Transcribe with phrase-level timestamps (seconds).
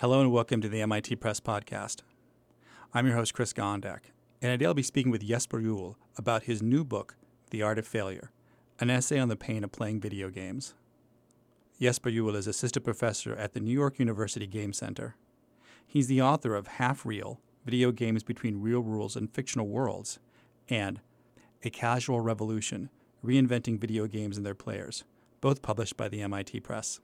[0.00, 2.02] Hello and welcome to the MIT Press Podcast.
[2.94, 6.62] I'm your host, Chris Gondek, and today I'll be speaking with Jesper Juul about his
[6.62, 7.16] new book,
[7.50, 8.30] The Art of Failure,
[8.78, 10.74] an essay on the pain of playing video games.
[11.80, 15.16] Jesper Juul is assistant professor at the New York University Game Center.
[15.84, 20.20] He's the author of Half Real Video Games Between Real Rules and Fictional Worlds
[20.68, 21.00] and
[21.64, 22.90] A Casual Revolution
[23.24, 25.02] Reinventing Video Games and Their Players,
[25.40, 27.00] both published by the MIT Press.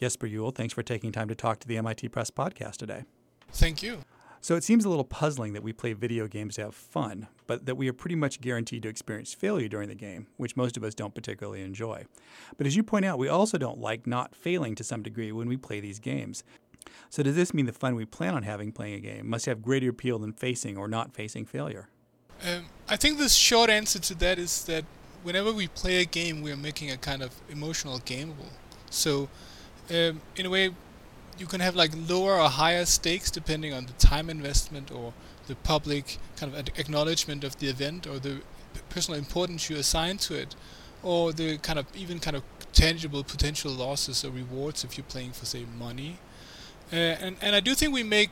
[0.00, 3.04] Jesper Juul, thanks for taking time to talk to the MIT Press podcast today.
[3.52, 3.98] Thank you.
[4.40, 7.66] So it seems a little puzzling that we play video games to have fun, but
[7.66, 10.84] that we are pretty much guaranteed to experience failure during the game, which most of
[10.84, 12.06] us don't particularly enjoy.
[12.56, 15.48] But as you point out, we also don't like not failing to some degree when
[15.48, 16.44] we play these games.
[17.10, 19.60] So does this mean the fun we plan on having playing a game must have
[19.60, 21.90] greater appeal than facing or not facing failure?
[22.42, 24.86] Um, I think the short answer to that is that
[25.22, 28.48] whenever we play a game, we are making a kind of emotional gamble.
[28.88, 29.28] So
[29.90, 30.70] um, in a way,
[31.38, 35.12] you can have like lower or higher stakes depending on the time investment or
[35.46, 38.40] the public kind of acknowledgement of the event or the
[38.88, 40.54] personal importance you assign to it,
[41.02, 42.42] or the kind of even kind of
[42.72, 46.18] tangible potential losses or rewards if you're playing for say money.
[46.92, 48.30] Uh, and and I do think we make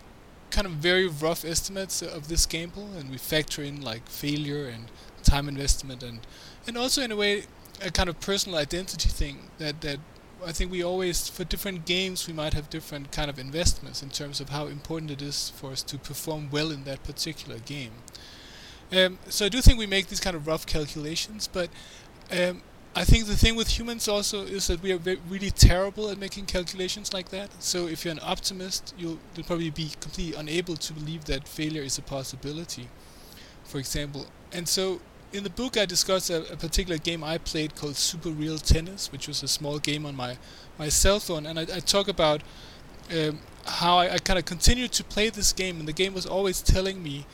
[0.50, 4.90] kind of very rough estimates of this gamble, and we factor in like failure and
[5.22, 6.20] time investment and
[6.66, 7.44] and also in a way
[7.82, 9.98] a kind of personal identity thing that that
[10.46, 14.10] I think we always, for different games, we might have different kind of investments in
[14.10, 17.92] terms of how important it is for us to perform well in that particular game.
[18.92, 21.68] Um, so I do think we make these kind of rough calculations, but
[22.30, 22.62] um,
[22.94, 26.46] I think the thing with humans also is that we are really terrible at making
[26.46, 27.50] calculations like that.
[27.62, 31.82] So if you're an optimist, you'll, you'll probably be completely unable to believe that failure
[31.82, 32.88] is a possibility,
[33.64, 34.26] for example.
[34.52, 35.00] And so
[35.32, 39.12] in the book, I discuss a, a, particular game I played called Super Real Tennis,
[39.12, 40.38] which was a small game on my,
[40.78, 42.42] my cell phone, and I, I talk about
[43.12, 46.26] um, how I, I kind of continued to play this game, and the game was
[46.26, 47.26] always telling me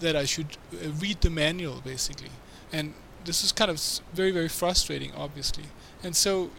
[0.00, 2.30] that I should uh, read the manual, basically,
[2.72, 2.92] and
[3.24, 3.82] this was kind of
[4.12, 5.64] very very frustrating, obviously,
[6.02, 6.50] and so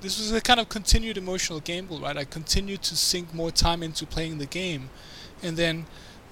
[0.00, 2.16] this was a kind of continued emotional gamble, right?
[2.16, 4.90] I continued to sink more time into playing the game,
[5.42, 5.86] and then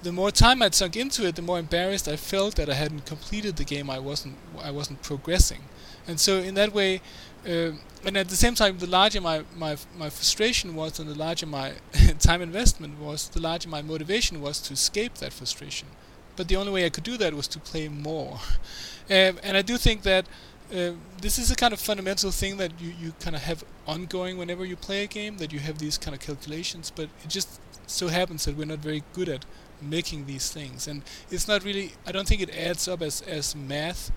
[0.07, 3.05] the more time I'd sunk into it, the more embarrassed I felt that I hadn't
[3.05, 3.89] completed the game.
[3.89, 4.35] I wasn't
[4.69, 5.63] I wasn't progressing,
[6.07, 7.01] and so in that way,
[7.45, 7.71] uh,
[8.05, 11.45] and at the same time, the larger my my my frustration was, and the larger
[11.45, 11.73] my
[12.19, 15.89] time investment was, the larger my motivation was to escape that frustration.
[16.37, 18.39] But the only way I could do that was to play more,
[19.09, 20.25] um, and I do think that.
[20.71, 20.91] Uh,
[21.21, 24.65] this is a kind of fundamental thing that you, you kind of have ongoing whenever
[24.65, 28.09] you play a game that you have these kind of calculations but it just so
[28.09, 29.45] happens that we're not very good at
[29.81, 31.01] making these things, and
[31.31, 31.93] it's not really.
[32.05, 34.11] I don't think it adds up as as math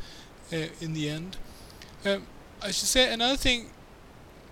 [0.53, 1.37] uh, in the end.
[2.05, 2.27] Um,
[2.63, 3.71] I should say another thing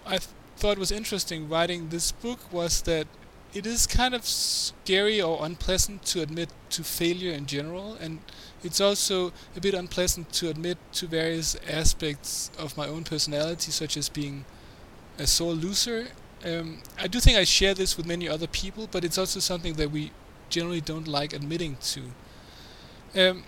[0.06, 3.06] I th- thought was interesting writing this book was that
[3.54, 8.20] it is kind of scary or unpleasant to admit to failure in general, and
[8.62, 13.96] it's also a bit unpleasant to admit to various aspects of my own personality, such
[13.96, 14.44] as being
[15.18, 16.08] a sore loser.
[16.44, 19.74] Um, I do think I share this with many other people, but it's also something
[19.74, 20.12] that we
[20.48, 22.02] generally don't like admitting to.
[23.16, 23.44] Um,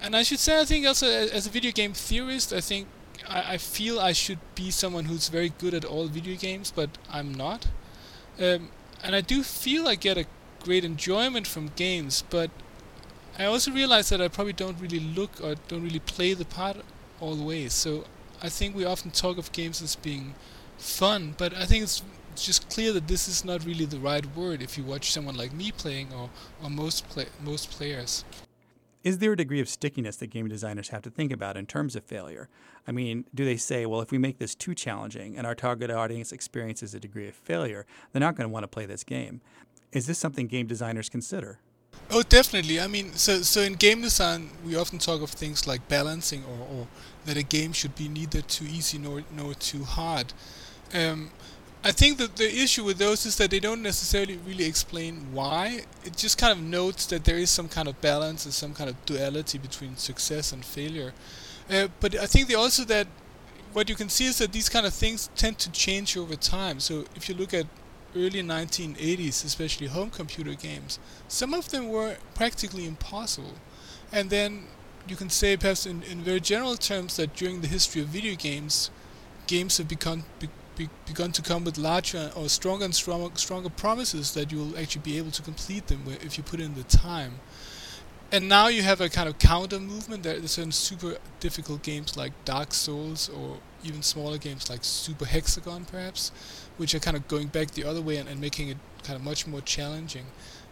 [0.00, 2.88] and I should say, I think also as a video game theorist, I think
[3.28, 6.90] I, I, feel I should be someone who's very good at all video games, but
[7.10, 7.68] I'm not.
[8.40, 8.70] Um,
[9.02, 10.26] and I do feel I get a
[10.62, 12.50] great enjoyment from games, but
[13.38, 16.76] I also realize that I probably don't really look or don't really play the part
[17.20, 17.68] all the way.
[17.68, 18.04] So
[18.42, 20.34] I think we often talk of games as being
[20.78, 22.02] fun, but I think it's
[22.36, 25.52] just clear that this is not really the right word if you watch someone like
[25.52, 26.30] me playing or,
[26.62, 28.24] or most play, most players.
[29.04, 31.96] Is there a degree of stickiness that game designers have to think about in terms
[31.96, 32.48] of failure?
[32.86, 35.90] I mean, do they say, well, if we make this too challenging and our target
[35.90, 39.40] audience experiences a degree of failure, they're not going to want to play this game?
[39.92, 41.58] Is this something game designers consider?
[42.10, 42.80] Oh, definitely.
[42.80, 46.76] I mean, so so in game design, we often talk of things like balancing, or,
[46.76, 46.86] or
[47.26, 50.32] that a game should be neither too easy nor nor too hard.
[50.94, 51.30] Um,
[51.84, 55.80] I think that the issue with those is that they don't necessarily really explain why.
[56.04, 58.88] It just kind of notes that there is some kind of balance and some kind
[58.88, 61.12] of duality between success and failure.
[61.68, 63.08] Uh, but I think they also that
[63.72, 66.78] what you can see is that these kind of things tend to change over time.
[66.78, 67.66] So if you look at
[68.14, 73.54] early 1980s, especially home computer games, some of them were practically impossible.
[74.12, 74.64] And then
[75.08, 78.36] you can say perhaps in, in very general terms that during the history of video
[78.36, 78.90] games,
[79.46, 83.70] games have become be- be begun to come with larger or stronger and stronger, stronger
[83.70, 87.40] promises that you'll actually be able to complete them if you put in the time.
[88.30, 90.22] And now you have a kind of counter movement.
[90.22, 95.26] There are certain super difficult games like Dark Souls or even smaller games like Super
[95.26, 96.32] Hexagon, perhaps,
[96.78, 99.22] which are kind of going back the other way and, and making it kind of
[99.22, 100.24] much more challenging.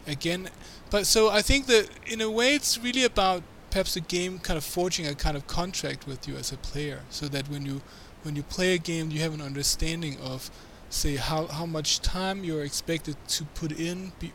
[0.07, 0.49] Again,
[0.89, 4.57] but so I think that in a way it's really about perhaps the game kind
[4.57, 7.83] of forging a kind of contract with you as a player, so that when you
[8.23, 10.49] when you play a game, you have an understanding of,
[10.89, 14.31] say, how how much time you're expected to put in be,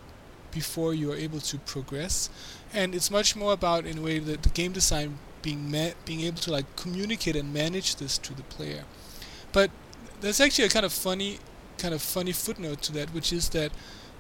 [0.51, 2.31] before you are able to progress,
[2.73, 6.23] and it's much more about in a way that the game design being ma- being
[6.23, 8.85] able to like communicate and manage this to the player.
[9.53, 9.71] But
[10.21, 11.39] there's actually a kind of funny
[11.79, 13.71] kind of funny footnote to that, which is that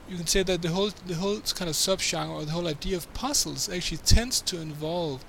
[0.08, 2.96] you can say that the whole the whole kind of subgenre or the whole idea
[2.96, 5.24] of puzzles actually tends to involve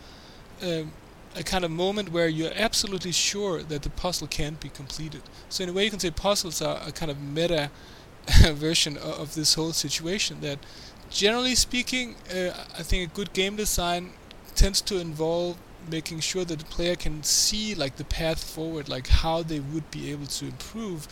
[0.61, 0.91] um,
[1.37, 5.21] a kind of moment where you're absolutely sure that the puzzle can't be completed.
[5.49, 7.69] So in a way, you can say puzzles are a kind of meta
[8.51, 10.41] version of, of this whole situation.
[10.41, 10.59] That
[11.09, 14.11] generally speaking, uh, I think a good game design
[14.55, 15.57] tends to involve
[15.89, 19.89] making sure that the player can see like the path forward, like how they would
[19.91, 21.07] be able to improve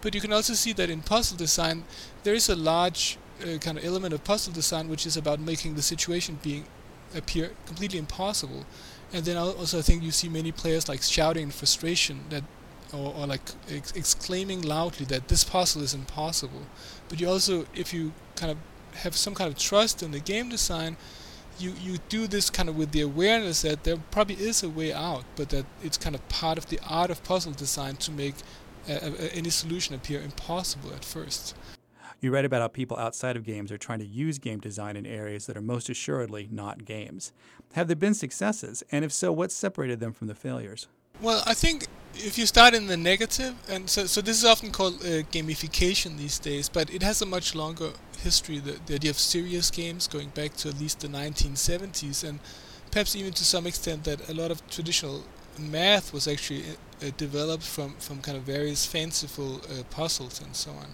[0.00, 1.84] but you can also see that in puzzle design,
[2.22, 5.74] there is a large uh, kind of element of puzzle design which is about making
[5.74, 6.64] the situation being
[7.14, 8.64] appear completely impossible.
[9.12, 12.44] And then also I think you see many players like shouting in frustration that,
[12.92, 16.62] or, or like ex- exclaiming loudly that this puzzle is impossible.
[17.08, 18.58] But you also, if you kind of
[18.98, 20.96] have some kind of trust in the game design,
[21.58, 24.92] you, you do this kind of with the awareness that there probably is a way
[24.92, 28.34] out, but that it's kind of part of the art of puzzle design to make
[28.88, 31.54] any solution appear impossible at first.
[32.20, 35.06] You write about how people outside of games are trying to use game design in
[35.06, 37.32] areas that are most assuredly not games.
[37.72, 38.82] Have there been successes?
[38.92, 40.86] And if so, what separated them from the failures?
[41.22, 44.70] Well, I think if you start in the negative, and so, so this is often
[44.70, 48.58] called uh, gamification these days, but it has a much longer history.
[48.58, 52.38] The, the idea of serious games going back to at least the 1970s, and
[52.90, 55.24] perhaps even to some extent that a lot of traditional
[55.58, 56.64] math was actually
[57.02, 60.86] uh, developed from, from kind of various fanciful uh, puzzles and so on.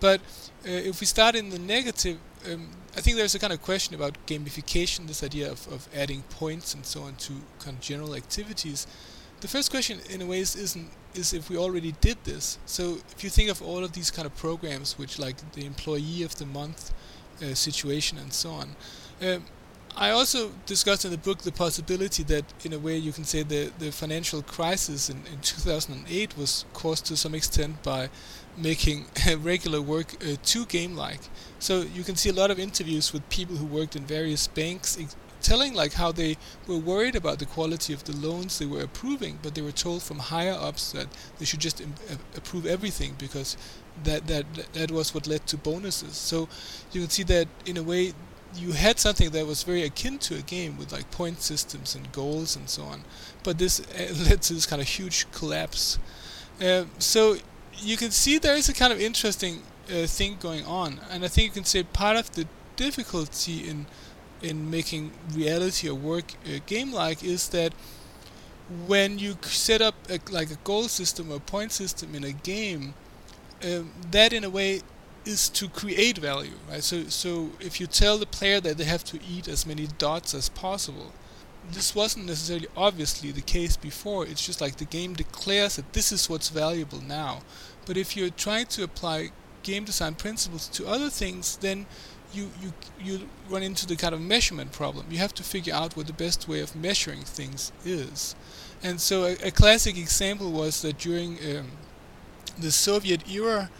[0.00, 2.18] But uh, if we start in the negative,
[2.50, 6.22] um, I think there's a kind of question about gamification, this idea of, of adding
[6.30, 8.86] points and so on to kind of general activities.
[9.40, 12.58] The first question, in a way, is, isn't is if we already did this.
[12.66, 16.22] So if you think of all of these kind of programs, which like the employee
[16.22, 16.92] of the month
[17.42, 18.76] uh, situation and so on,
[19.22, 19.44] um,
[19.98, 23.42] I also discussed in the book the possibility that, in a way, you can say
[23.42, 28.10] the, the financial crisis in, in 2008 was caused to some extent by
[28.58, 29.06] making
[29.38, 31.20] regular work uh, too game like.
[31.58, 34.98] So you can see a lot of interviews with people who worked in various banks
[35.00, 38.82] ex- telling like how they were worried about the quality of the loans they were
[38.82, 41.06] approving, but they were told from higher ups that
[41.38, 41.94] they should just Im-
[42.36, 43.56] approve everything because
[44.04, 44.44] that, that
[44.74, 46.16] that was what led to bonuses.
[46.16, 46.48] So
[46.92, 48.12] you can see that in a way
[48.54, 52.10] you had something that was very akin to a game with like point systems and
[52.12, 53.02] goals and so on,
[53.42, 55.98] but this uh, led to this kind of huge collapse.
[56.60, 57.36] Uh, so
[57.78, 61.28] you can see there is a kind of interesting uh, thing going on, and I
[61.28, 62.46] think you can say part of the
[62.76, 63.86] difficulty in
[64.42, 67.72] in making reality or work uh, game-like is that
[68.86, 72.94] when you set up a, like a goal system or point system in a game,
[73.64, 74.82] um, that in a way
[75.26, 76.82] is to create value, right?
[76.82, 80.34] So, so if you tell the player that they have to eat as many dots
[80.34, 81.12] as possible,
[81.72, 84.24] this wasn't necessarily obviously the case before.
[84.24, 87.40] It's just like the game declares that this is what's valuable now.
[87.86, 89.30] But if you're trying to apply
[89.62, 91.86] game design principles to other things, then
[92.32, 95.06] you, you you run into the kind of measurement problem.
[95.10, 98.34] You have to figure out what the best way of measuring things is.
[98.82, 101.70] And so a, a classic example was that during um,
[102.58, 103.70] the Soviet era,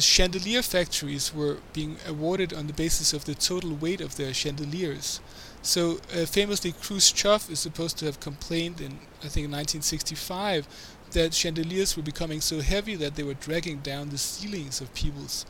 [0.00, 5.20] chandelier factories were being awarded on the basis of the total weight of their chandeliers.
[5.62, 10.68] So uh, famously, Khrushchev is supposed to have complained in I think 1965
[11.12, 15.46] that chandeliers were becoming so heavy that they were dragging down the ceilings of people's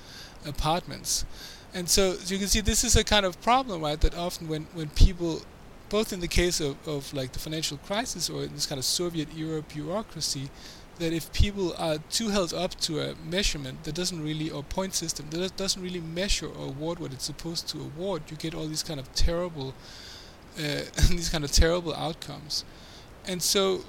[0.46, 1.24] apartments.
[1.74, 4.00] And so, so you can see this is a kind of problem, right?
[4.00, 5.42] That often when, when people,
[5.88, 8.84] both in the case of, of like the financial crisis or in this kind of
[8.84, 10.48] Soviet era bureaucracy,
[10.98, 14.94] that if people are too held up to a measurement that doesn't really or point
[14.94, 18.66] system that doesn't really measure or award what it's supposed to award, you get all
[18.66, 19.74] these kind of terrible
[20.58, 22.64] uh, these kind of terrible outcomes.
[23.26, 23.84] And so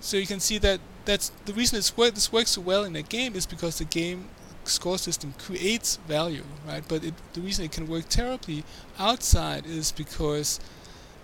[0.00, 2.94] so you can see that that's the reason it's work, this works so well in
[2.96, 4.28] a game is because the game
[4.64, 6.82] score system creates value, right?
[6.86, 8.64] But it, the reason it can work terribly
[8.98, 10.60] outside is because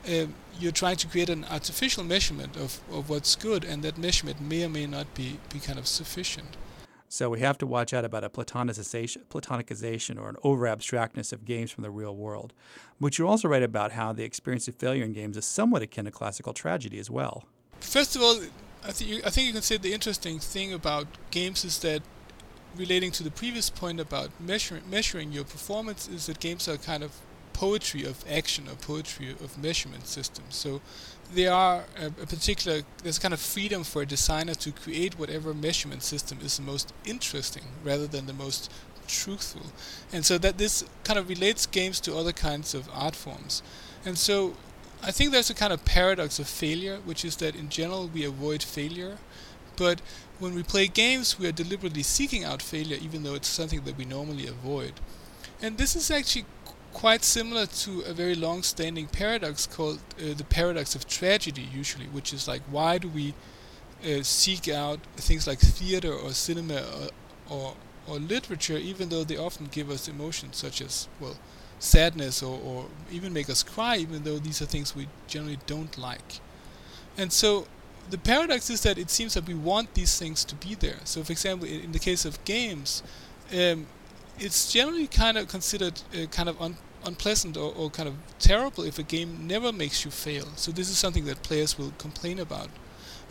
[0.09, 4.40] um, you're trying to create an artificial measurement of, of what's good, and that measurement
[4.40, 6.57] may or may not be, be kind of sufficient.
[7.12, 11.45] So we have to watch out about a platonicization, platonicization or an over abstractness of
[11.45, 12.52] games from the real world.
[13.00, 16.04] But you also write about how the experience of failure in games is somewhat akin
[16.04, 17.47] to classical tragedy as well.
[17.80, 18.40] First of all,
[18.85, 22.02] I think you, I think you can say the interesting thing about games is that
[22.76, 27.02] relating to the previous point about measuring measuring your performance is that games are kind
[27.02, 27.12] of
[27.61, 30.57] poetry of action or poetry of measurement systems.
[30.57, 30.81] So
[31.35, 35.52] there are a, a, particular there's kind of freedom for a designer to create whatever
[35.52, 38.73] measurement system is the most interesting rather than the most
[39.07, 39.67] truthful.
[40.11, 43.62] And so that this kind of relates games to other kinds of art forms.
[44.07, 44.55] And so
[45.02, 48.25] I think there's a kind of paradox of failure, which is that in general we
[48.25, 49.19] avoid failure,
[49.76, 50.00] but
[50.38, 53.99] when we play games we are deliberately seeking out failure even though it's something that
[53.99, 54.95] we normally avoid.
[55.62, 56.47] And this is actually
[56.92, 62.32] quite similar to a very long-standing paradox called uh, the paradox of tragedy usually, which
[62.32, 63.35] is like why do we
[64.04, 66.82] uh, seek out things like theater or cinema
[67.49, 67.75] or, or,
[68.09, 71.37] or literature even though they often give us emotions such as well
[71.78, 75.97] sadness or, or even make us cry even though these are things we generally don't
[75.97, 76.40] like.
[77.16, 77.66] And so
[78.11, 80.99] the paradox is that it seems that we want these things to be there.
[81.04, 83.02] So for example in the case of games
[83.52, 83.87] um,
[84.40, 88.85] it's generally kind of considered uh, kind of un unpleasant or, or, kind of terrible
[88.85, 90.47] if a game never makes you fail.
[90.56, 92.68] So this is something that players will complain about.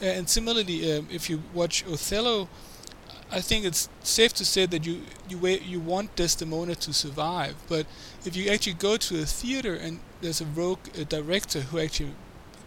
[0.01, 2.49] Uh, and similarly, um, if you watch Othello,
[3.31, 7.55] I think it's safe to say that you you you want Desdemona to survive.
[7.67, 7.85] But
[8.25, 12.13] if you actually go to a theater and there's a rogue a director who actually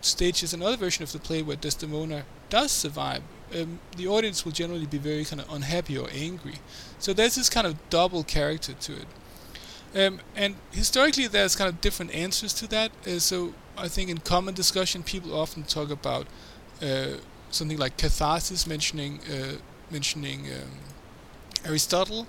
[0.00, 3.22] stages another version of the play where Desdemona does survive,
[3.54, 6.56] um, the audience will generally be very kind of unhappy or angry.
[6.98, 9.06] So there's this kind of double character to it.
[9.94, 12.92] Um, and historically, there's kind of different answers to that.
[13.06, 16.26] Uh, so I think in common discussion, people often talk about
[16.80, 17.18] uh,
[17.50, 19.56] something like catharsis, mentioning uh,
[19.90, 20.70] mentioning um,
[21.64, 22.26] Aristotle.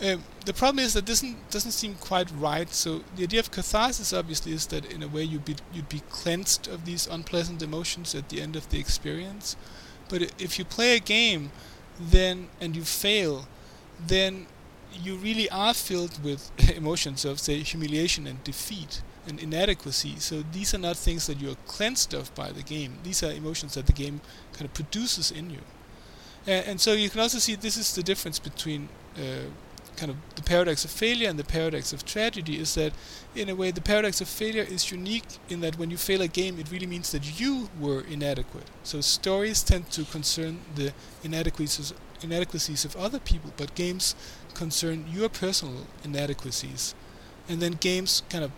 [0.00, 2.72] Um, the problem is that this doesn't doesn't seem quite right.
[2.72, 6.02] So the idea of catharsis obviously is that in a way you'd be you'd be
[6.10, 9.56] cleansed of these unpleasant emotions at the end of the experience.
[10.08, 11.50] But if you play a game,
[11.98, 13.46] then and you fail,
[14.06, 14.46] then
[14.92, 20.18] you really are filled with emotions of say humiliation and defeat and inadequacy.
[20.18, 22.98] So these are not things that you are cleansed of by the game.
[23.02, 24.20] These are emotions that the game
[24.52, 25.60] kind of produces in you.
[26.46, 29.50] And so you can also see this is the difference between uh,
[29.98, 32.92] kind of the paradox of failure and the paradox of tragedy is that
[33.34, 36.28] in a way the paradox of failure is unique in that when you fail a
[36.28, 38.68] game it really means that you were inadequate.
[38.84, 40.92] So stories tend to concern the
[41.24, 44.14] inadequacies inadequacies of other people but games
[44.54, 46.94] concern your personal inadequacies.
[47.48, 48.52] And then games kind of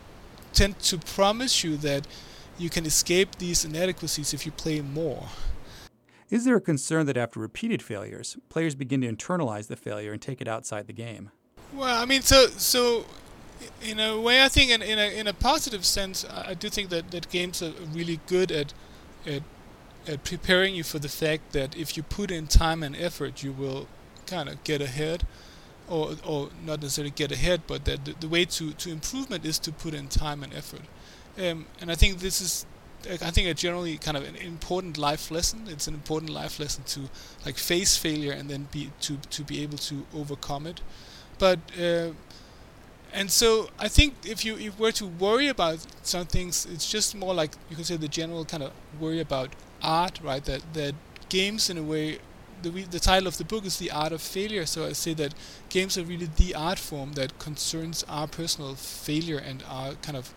[0.52, 2.06] tend to promise you that
[2.58, 5.28] you can escape these inadequacies if you play more
[6.30, 10.22] is there a concern that after repeated failures, players begin to internalize the failure and
[10.22, 11.30] take it outside the game?
[11.74, 13.04] Well, I mean, so so
[13.82, 16.90] in a way, I think in, in a in a positive sense, I do think
[16.90, 18.72] that, that games are really good at
[19.26, 19.42] at
[20.06, 23.52] at preparing you for the fact that if you put in time and effort, you
[23.52, 23.86] will
[24.26, 25.26] kind of get ahead,
[25.88, 29.58] or or not necessarily get ahead, but that the, the way to to improvement is
[29.60, 30.82] to put in time and effort.
[31.38, 32.66] Um, and I think this is
[33.08, 35.66] I think a generally kind of an important life lesson.
[35.68, 37.00] It's an important life lesson to
[37.46, 40.80] like face failure and then be to to be able to overcome it.
[41.38, 42.10] But uh,
[43.12, 47.14] and so I think if you if were to worry about some things, it's just
[47.14, 49.50] more like you can say the general kind of worry about
[49.82, 50.44] art, right?
[50.44, 50.94] That that
[51.28, 52.18] games in a way.
[52.62, 55.32] The, the title of the book is The Art of Failure, so I say that
[55.70, 60.34] games are really the art form that concerns our personal failure and our kind of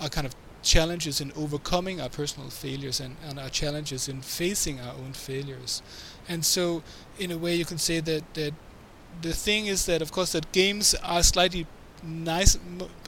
[0.00, 4.80] our kind of challenges in overcoming our personal failures and, and our challenges in facing
[4.80, 5.82] our own failures.
[6.28, 6.82] And so,
[7.18, 8.54] in a way, you can say that, that
[9.22, 11.66] the thing is that, of course, that games are slightly
[12.02, 12.58] nice,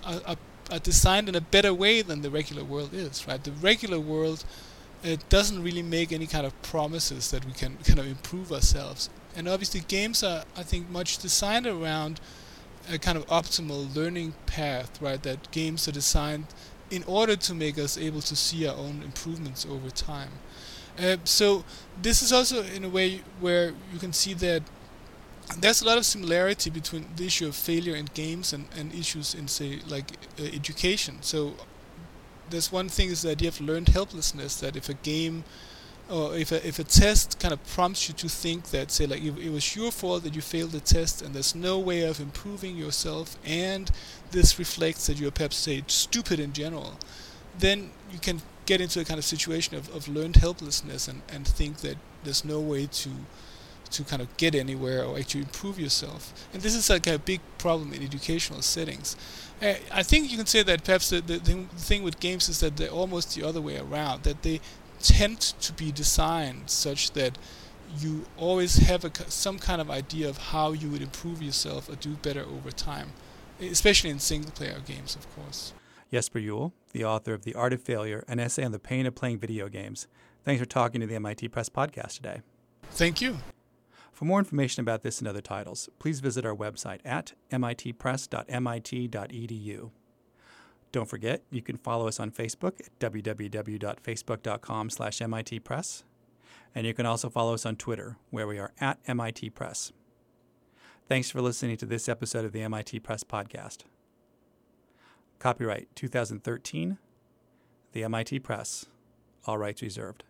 [0.04, 0.37] are,
[0.71, 3.42] are designed in a better way than the regular world is, right?
[3.42, 4.44] The regular world
[5.04, 9.11] it doesn't really make any kind of promises that we can kind of improve ourselves.
[9.35, 12.21] And obviously, games are, I think, much designed around
[12.90, 15.23] a kind of optimal learning path, right?
[15.23, 16.47] That games are designed
[16.92, 20.28] in order to make us able to see our own improvements over time.
[21.02, 21.64] Uh, so
[22.02, 24.62] this is also in a way where you can see that
[25.58, 29.34] there's a lot of similarity between the issue of failure in games and, and issues
[29.34, 31.16] in say like uh, education.
[31.22, 31.54] So
[32.50, 35.44] there's one thing is the idea of learned helplessness that if a game
[36.12, 39.23] or if a, if a test kind of prompts you to think that say like
[39.23, 42.21] it, it was your fault that you failed the test and there's no way of
[42.21, 43.90] improving yourself and
[44.31, 46.99] this reflects that you're perhaps say stupid in general
[47.59, 51.47] then you can get into a kind of situation of, of learned helplessness and, and
[51.47, 53.11] think that there's no way to
[53.92, 56.33] to kind of get anywhere or actually improve yourself.
[56.52, 59.16] And this is like a big problem in educational settings.
[59.92, 62.88] I think you can say that perhaps the, the thing with games is that they're
[62.88, 64.61] almost the other way around that they
[65.02, 67.38] tend to be designed such that
[67.99, 71.97] you always have a, some kind of idea of how you would improve yourself or
[71.97, 73.12] do better over time,
[73.61, 75.75] especially in single player games, of course.
[76.11, 79.14] Jesper Juul, the author of The Art of Failure, an essay on the pain of
[79.14, 80.06] playing video games.
[80.44, 82.42] Thanks for talking to the MIT Press podcast today.
[82.90, 83.38] Thank you.
[84.12, 89.90] For more information about this and other titles, please visit our website at mitpress.mit.edu.
[90.92, 96.04] Don't forget, you can follow us on Facebook at www.facebook.com slash mitpress.
[96.75, 99.92] And you can also follow us on Twitter, where we are at MIT Press.
[101.08, 103.78] Thanks for listening to this episode of the MIT Press Podcast.
[105.38, 106.99] Copyright 2013,
[107.92, 108.87] the MIT Press,
[109.46, 110.25] all rights reserved.